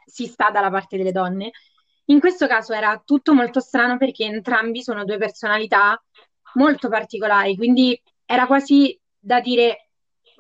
si 0.04 0.26
sta 0.26 0.50
dalla 0.50 0.70
parte 0.70 0.96
delle 0.96 1.12
donne. 1.12 1.50
In 2.06 2.20
questo 2.20 2.46
caso 2.46 2.72
era 2.72 3.00
tutto 3.04 3.34
molto 3.34 3.60
strano 3.60 3.96
perché 3.96 4.24
entrambi 4.24 4.82
sono 4.82 5.04
due 5.04 5.18
personalità 5.18 6.00
molto 6.54 6.88
particolari, 6.88 7.56
quindi 7.56 8.00
era 8.24 8.46
quasi 8.46 8.98
da 9.18 9.40
dire 9.40 9.90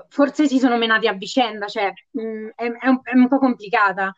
forse 0.08 0.46
si 0.46 0.58
sono 0.58 0.76
menati 0.76 1.06
a 1.06 1.12
vicenda, 1.12 1.66
cioè 1.66 1.92
mh, 2.10 2.22
mm, 2.22 2.48
è, 2.54 2.64
è, 2.64 2.88
un, 2.88 3.00
è, 3.02 3.14
un, 3.14 3.28
po' 3.28 3.38
complicata. 3.38 4.12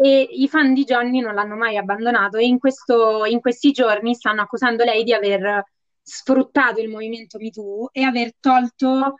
E 0.00 0.28
i 0.30 0.48
fan 0.48 0.74
di 0.74 0.84
Johnny 0.84 1.20
non 1.20 1.34
l'hanno 1.34 1.56
mai 1.56 1.76
abbandonato 1.76 2.36
e 2.36 2.46
in, 2.46 2.58
questo, 2.58 3.24
in 3.24 3.40
questi 3.40 3.72
giorni 3.72 4.14
stanno 4.14 4.42
accusando 4.42 4.84
lei 4.84 5.02
di 5.02 5.12
aver 5.12 5.64
sfruttato 6.00 6.80
il 6.80 6.88
movimento 6.88 7.38
MeToo 7.38 7.90
e 7.92 8.02
aver 8.04 8.32
tolto 8.38 9.16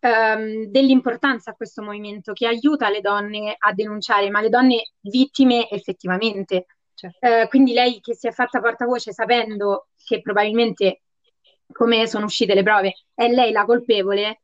um, 0.00 0.64
dell'importanza 0.66 1.50
a 1.50 1.54
questo 1.54 1.82
movimento 1.82 2.32
che 2.32 2.46
aiuta 2.46 2.90
le 2.90 3.00
donne 3.00 3.54
a 3.58 3.72
denunciare, 3.72 4.28
ma 4.30 4.40
le 4.40 4.50
donne 4.50 4.90
vittime 5.00 5.68
effettivamente. 5.70 6.66
Certo. 6.98 7.24
Uh, 7.24 7.46
quindi 7.46 7.72
lei 7.74 8.00
che 8.00 8.16
si 8.16 8.26
è 8.26 8.32
fatta 8.32 8.60
portavoce 8.60 9.12
sapendo 9.12 9.86
che 10.04 10.20
probabilmente, 10.20 11.02
come 11.70 12.08
sono 12.08 12.24
uscite 12.24 12.54
le 12.54 12.64
prove, 12.64 13.04
è 13.14 13.28
lei 13.28 13.52
la 13.52 13.64
colpevole, 13.64 14.40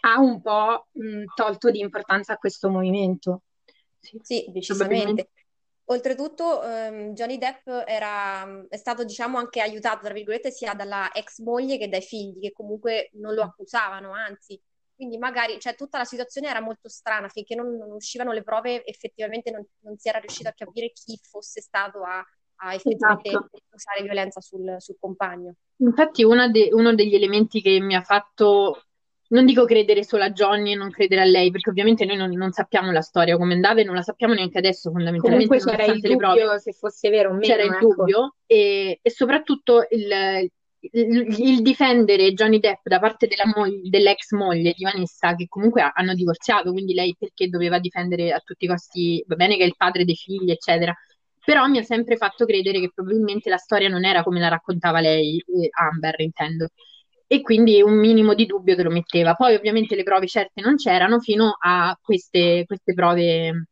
ha 0.00 0.18
un 0.18 0.40
po' 0.40 0.86
mh, 0.92 1.24
tolto 1.34 1.70
di 1.70 1.80
importanza 1.80 2.32
a 2.32 2.38
questo 2.38 2.70
movimento. 2.70 3.42
Sì, 3.98 4.18
sì 4.22 4.46
decisamente. 4.48 5.28
Oltretutto, 5.90 6.62
ehm, 6.62 7.12
Johnny 7.12 7.36
Depp 7.36 7.66
era, 7.84 8.64
è 8.66 8.76
stato, 8.78 9.04
diciamo, 9.04 9.36
anche 9.36 9.60
aiutato, 9.60 10.04
tra 10.04 10.14
virgolette, 10.14 10.50
sia 10.50 10.72
dalla 10.72 11.12
ex 11.12 11.40
moglie 11.40 11.76
che 11.76 11.88
dai 11.88 12.00
figli, 12.00 12.40
che 12.40 12.52
comunque 12.52 13.10
non 13.14 13.34
lo 13.34 13.42
accusavano, 13.42 14.12
anzi. 14.12 14.58
Quindi 15.00 15.16
magari, 15.16 15.58
cioè, 15.58 15.74
tutta 15.76 15.96
la 15.96 16.04
situazione 16.04 16.48
era 16.48 16.60
molto 16.60 16.90
strana, 16.90 17.28
finché 17.28 17.54
non, 17.54 17.74
non 17.74 17.90
uscivano 17.90 18.32
le 18.32 18.42
prove, 18.42 18.84
effettivamente 18.84 19.50
non, 19.50 19.66
non, 19.78 19.96
si 19.96 20.10
era 20.10 20.18
riuscito 20.18 20.50
a 20.50 20.54
capire 20.54 20.92
chi 20.92 21.18
fosse 21.22 21.62
stato 21.62 22.02
a, 22.02 22.22
a 22.56 22.74
effettivamente 22.74 23.30
esatto. 23.30 23.60
usare 23.70 24.02
violenza 24.02 24.42
sul, 24.42 24.74
sul 24.76 24.96
compagno. 25.00 25.54
Infatti, 25.76 26.22
de, 26.50 26.68
uno 26.72 26.94
degli 26.94 27.14
elementi 27.14 27.62
che 27.62 27.80
mi 27.80 27.94
ha 27.94 28.02
fatto 28.02 28.82
non 29.28 29.46
dico 29.46 29.64
credere 29.64 30.04
solo 30.04 30.24
a 30.24 30.32
Johnny 30.32 30.72
e 30.72 30.76
non 30.76 30.90
credere 30.90 31.22
a 31.22 31.24
lei, 31.24 31.50
perché 31.50 31.70
ovviamente 31.70 32.04
noi 32.04 32.16
non, 32.16 32.30
non 32.32 32.50
sappiamo 32.52 32.92
la 32.92 33.00
storia 33.00 33.38
come 33.38 33.54
andava 33.54 33.80
e 33.80 33.84
non 33.84 33.94
la 33.94 34.02
sappiamo 34.02 34.34
neanche 34.34 34.58
adesso 34.58 34.90
fondamentalmente. 34.90 35.46
Comunque 35.46 35.72
c'era 35.72 35.90
il 35.90 36.00
dubbio 36.00 36.58
se 36.58 36.72
fosse 36.72 37.08
vero 37.08 37.30
o 37.30 37.32
meno. 37.32 37.46
C'era 37.46 37.62
il 37.62 37.72
ecco. 37.72 37.94
dubbio 37.94 38.34
e, 38.44 38.98
e 39.00 39.10
soprattutto 39.10 39.86
il, 39.88 40.50
il, 40.80 41.38
il, 41.38 41.62
difendere 41.62 42.32
Johnny 42.32 42.58
Depp 42.58 42.80
da 42.84 42.98
parte 42.98 43.26
della 43.26 43.50
moglie, 43.54 43.88
dell'ex 43.88 44.32
moglie 44.32 44.72
di 44.74 44.82
Vanessa, 44.82 45.34
che 45.34 45.46
comunque 45.48 45.90
hanno 45.94 46.14
divorziato, 46.14 46.72
quindi 46.72 46.94
lei 46.94 47.14
perché 47.18 47.48
doveva 47.48 47.78
difendere 47.78 48.32
a 48.32 48.40
tutti 48.40 48.64
i 48.64 48.68
costi, 48.68 49.22
va 49.26 49.36
bene 49.36 49.56
che 49.56 49.62
è 49.62 49.66
il 49.66 49.76
padre 49.76 50.04
dei 50.04 50.16
figli, 50.16 50.50
eccetera. 50.50 50.94
Però 51.44 51.66
mi 51.66 51.78
ha 51.78 51.82
sempre 51.82 52.16
fatto 52.16 52.44
credere 52.44 52.80
che 52.80 52.90
probabilmente 52.94 53.50
la 53.50 53.56
storia 53.56 53.88
non 53.88 54.04
era 54.04 54.22
come 54.22 54.40
la 54.40 54.48
raccontava 54.48 55.00
lei, 55.00 55.38
eh, 55.38 55.68
Amber 55.72 56.20
intendo 56.20 56.68
e 57.32 57.42
quindi 57.42 57.80
un 57.80 57.96
minimo 57.96 58.34
di 58.34 58.44
dubbio 58.44 58.74
te 58.74 58.82
lo 58.82 58.90
metteva. 58.90 59.34
Poi 59.34 59.54
ovviamente 59.54 59.94
le 59.94 60.02
prove 60.02 60.26
certe 60.26 60.60
non 60.62 60.74
c'erano 60.74 61.20
fino 61.20 61.56
a 61.60 61.96
queste, 62.02 62.64
queste 62.66 62.92
prove 62.92 63.66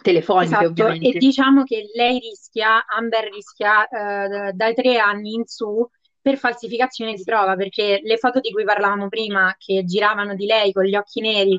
telefoniche 0.00 0.54
esatto. 0.54 0.68
ovviamente. 0.68 1.08
E 1.08 1.18
diciamo 1.18 1.64
che 1.64 1.84
lei 1.94 2.18
rischia, 2.18 2.86
Amber 2.86 3.28
rischia 3.30 3.86
eh, 3.88 4.52
dai 4.52 4.72
tre 4.72 4.96
anni 4.96 5.34
in 5.34 5.44
su 5.44 5.86
per 6.28 6.36
falsificazione 6.36 7.14
di 7.14 7.22
prova, 7.24 7.56
perché 7.56 8.00
le 8.02 8.18
foto 8.18 8.40
di 8.40 8.52
cui 8.52 8.62
parlavamo 8.62 9.08
prima, 9.08 9.54
che 9.58 9.84
giravano 9.84 10.34
di 10.34 10.44
lei 10.44 10.72
con 10.72 10.84
gli 10.84 10.94
occhi 10.94 11.22
neri, 11.22 11.58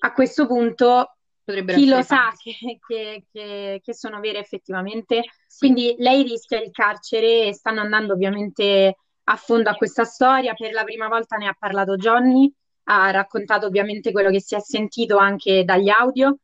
a 0.00 0.12
questo 0.12 0.48
punto 0.48 1.14
chi 1.44 1.88
lo 1.88 2.02
sa 2.02 2.32
che, 2.36 2.78
che, 2.86 3.24
che, 3.30 3.80
che, 3.82 3.94
sono 3.94 4.18
vere 4.18 4.38
effettivamente. 4.38 5.22
Sì. 5.46 5.58
Quindi 5.58 5.94
lei 5.98 6.24
rischia 6.24 6.60
il 6.60 6.72
carcere 6.72 7.46
e 7.46 7.54
stanno 7.54 7.80
andando 7.80 8.12
ovviamente 8.12 8.96
a 9.22 9.36
fondo 9.36 9.70
a 9.70 9.74
questa 9.74 10.04
storia. 10.04 10.54
Per 10.54 10.72
la 10.72 10.84
prima 10.84 11.06
volta 11.06 11.36
ne 11.36 11.46
ha 11.46 11.56
parlato 11.56 11.96
Johnny, 11.96 12.52
ha 12.84 13.10
raccontato 13.12 13.66
ovviamente 13.66 14.10
quello 14.10 14.30
che 14.30 14.40
si 14.40 14.56
è 14.56 14.60
sentito 14.60 15.18
anche 15.18 15.64
dagli 15.64 15.88
audio. 15.88 16.38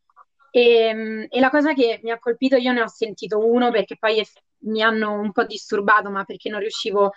E, 0.51 0.61
ehm, 0.61 1.27
e 1.29 1.41
la 1.41 1.51
cosa 1.51 1.73
che 1.73 1.99
mi 2.03 2.11
ha 2.13 2.19
colpito, 2.19 2.57
io 2.57 2.73
ne 2.73 2.83
ho 2.83 2.89
sentito 2.89 3.45
uno 3.45 3.71
perché 3.73 3.97
poi 3.97 4.25
mi 4.67 4.83
hanno 4.83 5.19
un 5.19 5.33
po' 5.33 5.45
disturbato, 5.45 6.11
ma 6.11 6.25
perché 6.25 6.49
non 6.49 6.61
riuscivo 6.61 7.13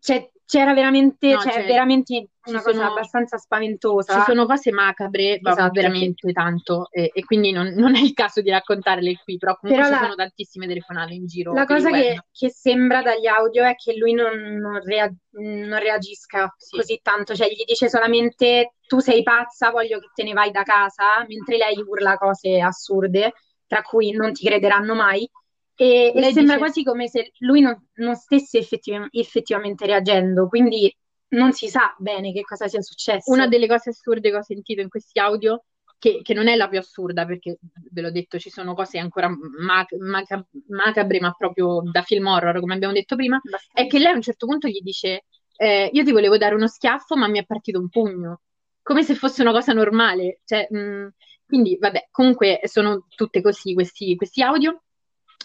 cioè, 0.00 0.30
c'era 0.46 0.74
veramente, 0.74 1.32
no, 1.32 1.40
cioè, 1.40 1.64
veramente 1.64 2.28
una 2.46 2.60
cosa 2.60 2.76
sono, 2.76 2.90
abbastanza 2.90 3.38
spaventosa. 3.38 4.18
Ci 4.18 4.24
sono 4.26 4.44
cose 4.46 4.70
macabre, 4.72 5.40
esatto, 5.42 5.70
veramente 5.72 6.32
tanto, 6.32 6.88
e, 6.90 7.10
e 7.12 7.24
quindi 7.24 7.50
non, 7.50 7.68
non, 7.68 7.96
è 7.96 8.00
il 8.00 8.12
caso 8.12 8.42
di 8.42 8.50
raccontarle 8.50 9.20
qui, 9.24 9.38
però 9.38 9.56
comunque 9.56 9.82
però 9.82 9.94
ci 9.94 10.00
la, 10.00 10.08
sono 10.08 10.16
tantissime 10.16 10.66
telefonate 10.66 11.14
in 11.14 11.26
giro. 11.26 11.54
La 11.54 11.64
cosa 11.64 11.90
che, 11.90 12.24
che, 12.30 12.50
sembra 12.50 13.02
dagli 13.02 13.26
audio 13.26 13.64
è 13.64 13.74
che 13.74 13.96
lui 13.96 14.12
non, 14.12 14.38
non, 14.56 14.80
rea, 14.84 15.10
non 15.30 15.78
reagisca 15.78 16.54
sì. 16.56 16.76
così 16.76 17.00
tanto, 17.02 17.34
cioè 17.34 17.48
gli 17.48 17.64
dice 17.66 17.88
solamente 17.88 18.74
tu 18.86 18.98
sei 18.98 19.22
pazza, 19.22 19.70
voglio 19.70 19.98
che 19.98 20.10
te 20.14 20.24
ne 20.24 20.34
vai 20.34 20.50
da 20.50 20.62
casa, 20.62 21.24
mentre 21.26 21.56
lei 21.56 21.82
urla 21.84 22.16
cose 22.16 22.60
assurde, 22.60 23.32
tra 23.66 23.80
cui 23.80 24.10
non 24.10 24.32
ti 24.32 24.44
crederanno 24.44 24.94
mai. 24.94 25.28
E, 25.76 26.12
e 26.14 26.22
sembra 26.24 26.42
dice... 26.42 26.58
quasi 26.58 26.82
come 26.84 27.08
se 27.08 27.32
lui 27.38 27.60
non, 27.60 27.76
non 27.94 28.14
stesse 28.14 28.58
effettiv- 28.58 29.08
effettivamente 29.10 29.86
reagendo, 29.86 30.48
quindi 30.48 30.94
non 31.28 31.52
si 31.52 31.68
sa 31.68 31.94
bene 31.98 32.32
che 32.32 32.42
cosa 32.42 32.68
sia 32.68 32.80
successo. 32.80 33.32
Una 33.32 33.48
delle 33.48 33.66
cose 33.66 33.90
assurde 33.90 34.30
che 34.30 34.36
ho 34.36 34.42
sentito 34.42 34.80
in 34.80 34.88
questi 34.88 35.18
audio, 35.18 35.64
che, 35.98 36.20
che 36.22 36.34
non 36.34 36.46
è 36.48 36.54
la 36.54 36.68
più 36.68 36.78
assurda, 36.78 37.26
perché 37.26 37.58
ve 37.90 38.00
l'ho 38.00 38.10
detto, 38.12 38.38
ci 38.38 38.50
sono 38.50 38.74
cose 38.74 38.98
ancora 38.98 39.28
mac- 39.28 39.96
mac- 39.98 40.42
macabre, 40.68 41.18
ma 41.20 41.32
proprio 41.32 41.80
da 41.90 42.02
film 42.02 42.26
horror, 42.26 42.60
come 42.60 42.74
abbiamo 42.74 42.94
detto 42.94 43.16
prima, 43.16 43.40
Bastante. 43.42 43.82
è 43.82 43.86
che 43.88 43.98
lei 43.98 44.12
a 44.12 44.14
un 44.14 44.22
certo 44.22 44.46
punto 44.46 44.68
gli 44.68 44.80
dice: 44.80 45.24
eh, 45.56 45.90
Io 45.92 46.04
ti 46.04 46.12
volevo 46.12 46.36
dare 46.36 46.54
uno 46.54 46.68
schiaffo, 46.68 47.16
ma 47.16 47.26
mi 47.28 47.38
è 47.40 47.44
partito 47.44 47.80
un 47.80 47.88
pugno, 47.88 48.42
come 48.82 49.02
se 49.02 49.14
fosse 49.14 49.42
una 49.42 49.52
cosa 49.52 49.72
normale. 49.72 50.40
Cioè, 50.44 50.68
mh, 50.70 51.08
quindi, 51.46 51.76
vabbè, 51.80 52.08
comunque 52.10 52.60
sono 52.64 53.06
tutte 53.14 53.40
così 53.42 53.74
questi, 53.74 54.14
questi 54.16 54.42
audio. 54.42 54.83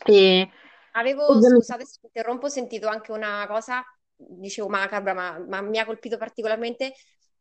E 0.06 0.50
Avevo, 0.91 1.27
ovviamente... 1.27 1.63
scusate 1.63 1.86
se 1.86 2.00
interrompo, 2.03 2.50
sentito 2.50 2.88
anche 2.88 3.12
una 3.12 3.46
cosa, 3.48 3.84
dicevo 4.15 4.68
macabra, 4.70 5.13
ma, 5.13 5.39
ma 5.48 5.62
mi 5.62 5.77
ha 5.77 5.86
colpito 5.86 6.18
particolarmente, 6.18 6.94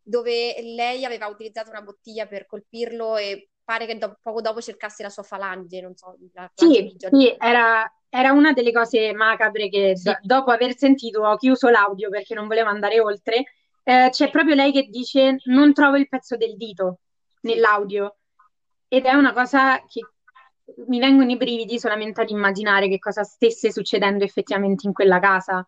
dove 0.03 0.61
lei 0.63 1.05
aveva 1.05 1.27
utilizzato 1.27 1.71
una 1.71 1.83
bottiglia 1.83 2.27
per 2.27 2.47
colpirlo 2.47 3.17
e 3.17 3.51
pare 3.65 3.87
che 3.87 3.99
do- 3.99 4.19
poco 4.23 4.41
dopo 4.41 4.61
cercasse 4.61 5.03
la 5.03 5.11
sua 5.11 5.23
falange, 5.23 5.81
non 5.81 5.95
so. 5.95 6.17
La 6.33 6.51
falange 6.55 6.89
sì, 6.89 6.97
sì 7.11 7.37
era, 7.39 7.91
era, 8.09 8.33
una 8.33 8.53
delle 8.53 8.73
cose 8.73 9.13
macabre 9.13 9.69
che 9.69 9.97
sì. 9.97 10.05
do- 10.05 10.19
dopo 10.23 10.51
aver 10.51 10.77
sentito 10.77 11.23
ho 11.23 11.37
chiuso 11.37 11.69
l'audio 11.69 12.09
perché 12.11 12.35
non 12.35 12.47
volevo 12.47 12.69
andare 12.69 13.01
oltre. 13.01 13.45
Eh, 13.83 14.09
c'è 14.11 14.31
proprio 14.31 14.55
lei 14.55 14.71
che 14.73 14.89
dice 14.91 15.39
non 15.45 15.73
trovo 15.73 15.97
il 15.97 16.09
pezzo 16.09 16.37
del 16.37 16.57
dito 16.57 17.01
nell'audio 17.41 18.19
ed 18.87 19.07
è 19.07 19.15
una 19.15 19.33
cosa 19.33 19.83
che 19.87 20.03
mi 20.87 20.99
vengono 20.99 21.31
i 21.31 21.37
brividi 21.37 21.79
solamente 21.79 22.21
ad 22.21 22.31
immaginare 22.31 22.89
che 22.89 22.99
cosa 22.99 23.23
stesse 23.23 23.73
succedendo 23.73 24.25
effettivamente 24.25 24.87
in 24.87 24.93
quella 24.93 25.19
casa. 25.19 25.67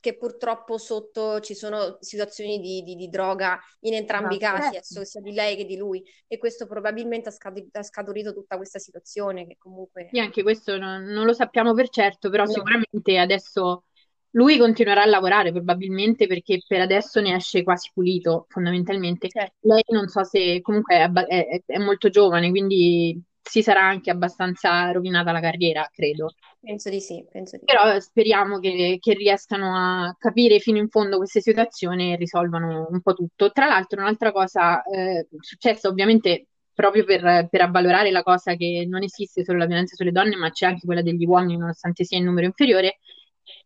Che 0.00 0.16
purtroppo 0.16 0.78
sotto 0.78 1.40
ci 1.40 1.54
sono 1.54 1.98
situazioni 2.00 2.58
di, 2.58 2.82
di, 2.82 2.96
di 2.96 3.10
droga 3.10 3.60
in 3.80 3.92
entrambi 3.92 4.36
i 4.36 4.38
casi, 4.38 4.72
certo. 4.72 5.04
sia 5.04 5.20
di 5.20 5.32
lei 5.32 5.56
che 5.56 5.66
di 5.66 5.76
lui, 5.76 6.02
e 6.26 6.38
questo 6.38 6.66
probabilmente 6.66 7.28
ha, 7.28 7.32
scad- 7.32 7.68
ha 7.70 7.82
scaturito 7.82 8.32
tutta 8.32 8.56
questa 8.56 8.78
situazione. 8.78 9.46
Che 9.46 9.56
comunque. 9.58 10.08
Sì, 10.10 10.18
anche 10.18 10.42
questo 10.42 10.78
non, 10.78 11.02
non 11.02 11.26
lo 11.26 11.34
sappiamo 11.34 11.74
per 11.74 11.90
certo, 11.90 12.30
però 12.30 12.44
no. 12.44 12.50
sicuramente 12.50 13.18
adesso 13.18 13.84
lui 14.30 14.56
continuerà 14.56 15.02
a 15.02 15.06
lavorare 15.06 15.52
probabilmente 15.52 16.26
perché 16.26 16.62
per 16.66 16.80
adesso 16.80 17.20
ne 17.20 17.34
esce 17.34 17.62
quasi 17.62 17.90
pulito, 17.92 18.46
fondamentalmente. 18.48 19.28
Certo. 19.28 19.56
Lei 19.60 19.82
non 19.88 20.08
so 20.08 20.24
se 20.24 20.62
comunque 20.62 20.96
è, 20.96 21.10
è, 21.10 21.62
è 21.66 21.78
molto 21.78 22.08
giovane, 22.08 22.48
quindi 22.48 23.22
si 23.50 23.62
sarà 23.62 23.82
anche 23.82 24.12
abbastanza 24.12 24.92
rovinata 24.92 25.32
la 25.32 25.40
carriera, 25.40 25.88
credo. 25.92 26.34
Penso 26.60 26.88
di 26.88 27.00
sì, 27.00 27.26
penso 27.28 27.56
di 27.56 27.64
Però 27.64 27.98
speriamo 27.98 28.60
che, 28.60 28.98
che, 29.00 29.14
riescano 29.14 29.74
a 29.74 30.14
capire 30.16 30.60
fino 30.60 30.78
in 30.78 30.88
fondo 30.88 31.16
queste 31.16 31.40
situazioni 31.40 32.12
e 32.12 32.16
risolvano 32.16 32.86
un 32.88 33.00
po' 33.00 33.12
tutto. 33.12 33.50
Tra 33.50 33.66
l'altro, 33.66 34.00
un'altra 34.02 34.30
cosa 34.30 34.82
eh, 34.82 35.26
successa 35.40 35.88
ovviamente 35.88 36.46
proprio 36.72 37.04
per, 37.04 37.48
per, 37.50 37.60
avvalorare 37.62 38.12
la 38.12 38.22
cosa 38.22 38.54
che 38.54 38.86
non 38.88 39.02
esiste 39.02 39.42
solo 39.42 39.58
la 39.58 39.66
violenza 39.66 39.96
sulle 39.96 40.12
donne, 40.12 40.36
ma 40.36 40.50
c'è 40.50 40.66
anche 40.66 40.86
quella 40.86 41.02
degli 41.02 41.26
uomini, 41.26 41.56
nonostante 41.56 42.04
sia 42.04 42.18
in 42.18 42.24
numero 42.26 42.46
inferiore. 42.46 43.00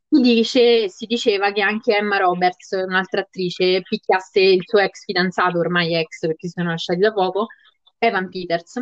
Si, 0.08 0.22
dice, 0.22 0.88
si 0.88 1.04
diceva 1.04 1.52
che 1.52 1.60
anche 1.60 1.94
Emma 1.94 2.16
Roberts, 2.16 2.70
un'altra 2.70 3.20
attrice, 3.20 3.82
picchiasse 3.82 4.40
il 4.40 4.62
suo 4.66 4.78
ex 4.78 5.04
fidanzato, 5.04 5.58
ormai 5.58 5.94
ex 5.94 6.20
perché 6.20 6.48
si 6.48 6.54
sono 6.56 6.70
lasciati 6.70 7.00
da 7.00 7.12
poco, 7.12 7.48
Evan 7.98 8.30
Peters 8.30 8.80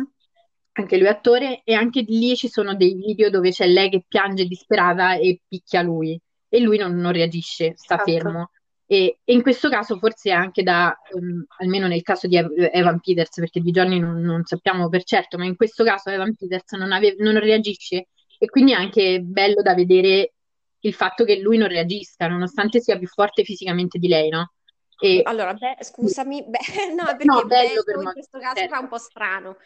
anche 0.73 0.97
lui 0.97 1.07
attore, 1.07 1.61
e 1.63 1.73
anche 1.73 2.01
lì 2.01 2.35
ci 2.35 2.49
sono 2.49 2.75
dei 2.75 2.93
video 2.95 3.29
dove 3.29 3.51
c'è 3.51 3.67
lei 3.67 3.89
che 3.89 4.03
piange 4.07 4.45
disperata 4.45 5.15
e 5.15 5.41
picchia 5.47 5.81
lui. 5.81 6.19
e 6.49 6.59
lui 6.59 6.77
non, 6.77 6.95
non 6.95 7.11
reagisce, 7.11 7.73
sta 7.75 7.95
Esatto. 7.95 8.11
fermo. 8.11 8.49
E, 8.85 9.17
e 9.23 9.33
in 9.33 9.41
questo 9.41 9.69
caso 9.69 9.97
forse 9.97 10.31
anche 10.31 10.61
da, 10.61 10.95
um, 11.13 11.43
almeno 11.57 11.87
nel 11.87 12.03
caso 12.03 12.27
di 12.27 12.37
Evan 12.37 12.99
Peters, 12.99 13.35
perché 13.37 13.59
di 13.59 13.71
Johnny 13.71 13.97
non, 13.97 14.21
non, 14.21 14.43
sappiamo 14.43 14.87
per 14.87 15.03
certo, 15.03 15.37
ma 15.37 15.45
in 15.45 15.55
questo 15.55 15.83
caso 15.83 16.09
Evan 16.11 16.35
Peters 16.35 16.73
non, 16.73 16.91
ave- 16.91 17.15
non 17.17 17.39
reagisce 17.39 18.09
e 18.37 18.49
quindi 18.49 18.73
è 18.73 18.75
anche 18.75 19.19
bello 19.21 19.63
da 19.63 19.73
vedere 19.73 20.33
il 20.81 20.93
fatto 20.93 21.23
che 21.23 21.39
lui 21.39 21.57
non 21.57 21.69
reagisca, 21.69 22.27
nonostante 22.27 22.81
sia 22.81 22.97
più 22.97 23.07
forte 23.07 23.43
fisicamente 23.43 23.97
di 23.97 24.07
lei, 24.07 24.29
no? 24.29 24.53
E... 24.99 25.21
Allora, 25.23 25.53
beh, 25.53 25.77
scusami, 25.79 26.43
beh, 26.45 26.59
no, 26.95 27.05
perché 27.05 27.25
no, 27.25 27.45
bello 27.45 27.83
per 27.83 27.95
in 28.01 28.11
questo 28.11 28.37
caso 28.39 28.55
certo. 28.55 28.75
fa 28.75 28.79
un 28.79 28.87
po' 28.87 28.97
strano. 28.97 29.57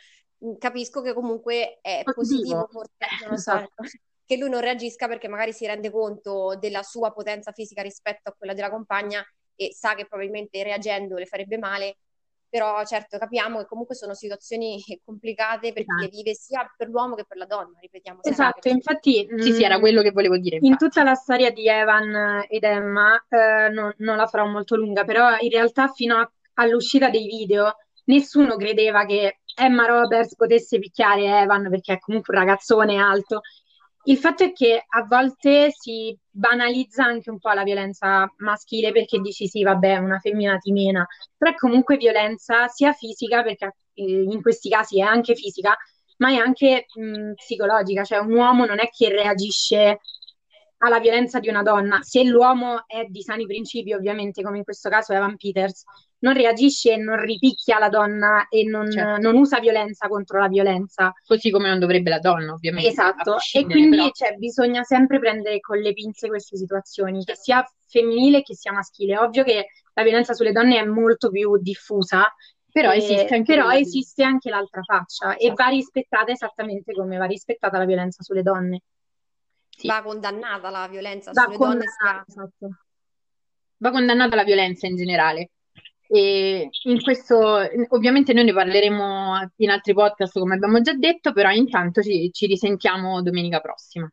Mm, 0.45 0.55
capisco 0.57 1.01
che 1.01 1.13
comunque 1.13 1.79
è 1.81 2.03
positivo, 2.03 2.67
positivo 2.67 2.67
forse, 2.69 2.97
non 3.21 3.29
lo 3.31 3.37
so, 3.37 3.51
esatto. 3.53 3.83
che 4.25 4.37
lui 4.37 4.49
non 4.49 4.61
reagisca 4.61 5.07
perché 5.07 5.27
magari 5.27 5.51
si 5.51 5.65
rende 5.65 5.89
conto 5.89 6.55
della 6.59 6.83
sua 6.83 7.11
potenza 7.11 7.51
fisica 7.51 7.81
rispetto 7.81 8.29
a 8.29 8.35
quella 8.37 8.53
della 8.53 8.69
compagna 8.69 9.25
e 9.55 9.73
sa 9.73 9.95
che 9.95 10.05
probabilmente 10.05 10.61
reagendo 10.61 11.17
le 11.17 11.25
farebbe 11.25 11.57
male 11.57 11.97
però 12.49 12.83
certo 12.85 13.17
capiamo 13.17 13.59
che 13.59 13.65
comunque 13.65 13.95
sono 13.95 14.13
situazioni 14.13 14.81
complicate 15.03 15.73
per 15.73 15.83
chi 15.83 15.93
le 15.93 16.05
esatto. 16.05 16.15
vive 16.15 16.33
sia 16.33 16.73
per 16.75 16.87
l'uomo 16.87 17.15
che 17.15 17.25
per 17.27 17.37
la 17.37 17.45
donna, 17.45 17.77
ripetiamo 17.79 18.19
sempre. 18.21 18.43
Esatto, 18.43 18.69
infatti 18.69 19.27
sì, 19.37 19.53
sì, 19.53 19.63
era 19.63 19.77
mm, 19.77 19.79
quello 19.79 20.01
che 20.01 20.11
volevo 20.11 20.37
dire. 20.37 20.55
Infatti. 20.55 20.71
In 20.71 20.77
tutta 20.77 21.03
la 21.03 21.15
storia 21.15 21.51
di 21.51 21.67
Evan 21.67 22.45
ed 22.47 22.63
Emma, 22.63 23.23
eh, 23.27 23.69
no, 23.69 23.93
non 23.97 24.17
la 24.17 24.27
farò 24.27 24.45
molto 24.45 24.75
lunga, 24.75 25.03
però 25.03 25.35
in 25.39 25.49
realtà 25.49 25.89
fino 25.89 26.15
a, 26.17 26.31
all'uscita 26.53 27.09
dei 27.09 27.27
video 27.27 27.75
nessuno 28.05 28.55
credeva 28.55 29.05
che 29.05 29.39
Emma 29.57 29.85
Roberts 29.85 30.35
potesse 30.35 30.79
picchiare 30.79 31.41
Evan 31.41 31.69
perché 31.69 31.93
è 31.93 31.99
comunque 31.99 32.35
un 32.35 32.43
ragazzone 32.43 32.97
alto. 32.97 33.41
Il 34.03 34.17
fatto 34.17 34.43
è 34.43 34.53
che 34.53 34.85
a 34.87 35.03
volte 35.05 35.69
si 35.71 36.17
banalizza 36.29 37.03
anche 37.03 37.29
un 37.29 37.39
po' 37.39 37.51
la 37.51 37.63
violenza 37.63 38.31
maschile 38.37 38.91
perché 38.93 39.19
dici 39.19 39.47
sì, 39.47 39.63
vabbè, 39.63 39.97
una 39.97 40.19
femmina 40.19 40.57
ti 40.57 40.71
mena, 40.71 41.05
però 41.35 41.51
è 41.51 41.55
comunque 41.55 41.97
violenza 41.97 42.67
sia 42.67 42.93
fisica, 42.93 43.43
perché 43.43 43.75
eh, 43.93 44.03
in 44.23 44.41
questi 44.41 44.69
casi 44.69 44.99
è 44.99 45.03
anche 45.03 45.35
fisica, 45.35 45.75
ma 46.17 46.29
è 46.29 46.35
anche 46.35 46.85
mh, 46.93 47.33
psicologica, 47.33 48.03
cioè 48.05 48.19
un 48.19 48.31
uomo 48.33 48.65
non 48.65 48.79
è 48.79 48.87
che 48.89 49.09
reagisce 49.09 49.99
alla 50.79 50.99
violenza 50.99 51.39
di 51.39 51.49
una 51.49 51.63
donna, 51.63 52.01
se 52.01 52.23
l'uomo 52.23 52.83
è 52.87 53.05
di 53.05 53.21
sani 53.21 53.45
principi, 53.45 53.93
ovviamente, 53.93 54.41
come 54.43 54.57
in 54.57 54.63
questo 54.63 54.89
caso 54.89 55.13
Evan 55.13 55.35
Peters, 55.37 55.83
non 56.19 56.33
reagisce 56.33 56.93
e 56.93 56.97
non 56.97 57.19
ripicchia 57.19 57.77
la 57.77 57.89
donna 57.89 58.47
e 58.49 58.63
non, 58.63 58.89
certo. 58.89 59.21
non, 59.21 59.35
usa 59.35 59.59
violenza 59.59 60.07
contro 60.07 60.39
la 60.39 60.47
violenza. 60.47 61.13
Così 61.25 61.51
come 61.51 61.69
non 61.69 61.79
dovrebbe 61.79 62.09
la 62.09 62.19
donna, 62.19 62.53
ovviamente. 62.53 62.89
Esatto, 62.89 63.37
e 63.53 63.65
quindi 63.65 64.09
cioè, 64.13 64.35
bisogna 64.35 64.83
sempre 64.83 65.19
prendere 65.19 65.59
con 65.59 65.77
le 65.77 65.93
pinze 65.93 66.27
queste 66.27 66.57
situazioni, 66.57 67.23
che 67.23 67.35
sia 67.35 67.63
femminile 67.87 68.41
che 68.41 68.55
sia 68.55 68.71
maschile. 68.71 69.17
Ovvio 69.17 69.43
che 69.43 69.67
la 69.93 70.03
violenza 70.03 70.33
sulle 70.33 70.51
donne 70.51 70.79
è 70.79 70.85
molto 70.85 71.29
più 71.29 71.57
diffusa, 71.57 72.25
però, 72.71 72.91
e, 72.91 72.97
esiste, 72.97 73.35
anche 73.35 73.55
però 73.55 73.71
esiste 73.71 74.23
anche 74.23 74.49
l'altra 74.49 74.81
faccia 74.83 75.35
esatto. 75.35 75.43
e 75.43 75.53
va 75.53 75.67
rispettata 75.67 76.31
esattamente 76.31 76.93
come 76.93 77.17
va 77.17 77.25
rispettata 77.25 77.77
la 77.77 77.85
violenza 77.85 78.23
sulle 78.23 78.43
donne. 78.43 78.81
Sì. 79.69 79.87
Va 79.87 80.01
condannata 80.01 80.69
la 80.69 80.87
violenza 80.87 81.31
va 81.31 81.43
sulle 81.43 81.57
donne. 81.57 81.83
Esatto. 82.27 82.69
Va 83.77 83.91
condannata 83.91 84.35
la 84.35 84.43
violenza 84.43 84.87
in 84.87 84.95
generale. 84.95 85.51
E 86.09 86.69
in 86.83 87.01
questo, 87.01 87.59
ovviamente 87.89 88.33
noi 88.33 88.45
ne 88.45 88.53
parleremo 88.53 89.51
in 89.57 89.69
altri 89.69 89.93
podcast 89.93 90.39
come 90.39 90.55
abbiamo 90.55 90.81
già 90.81 90.93
detto, 90.93 91.33
però 91.33 91.51
intanto 91.51 92.01
ci, 92.01 92.31
ci 92.31 92.45
risentiamo 92.45 93.21
domenica 93.21 93.59
prossima. 93.59 94.09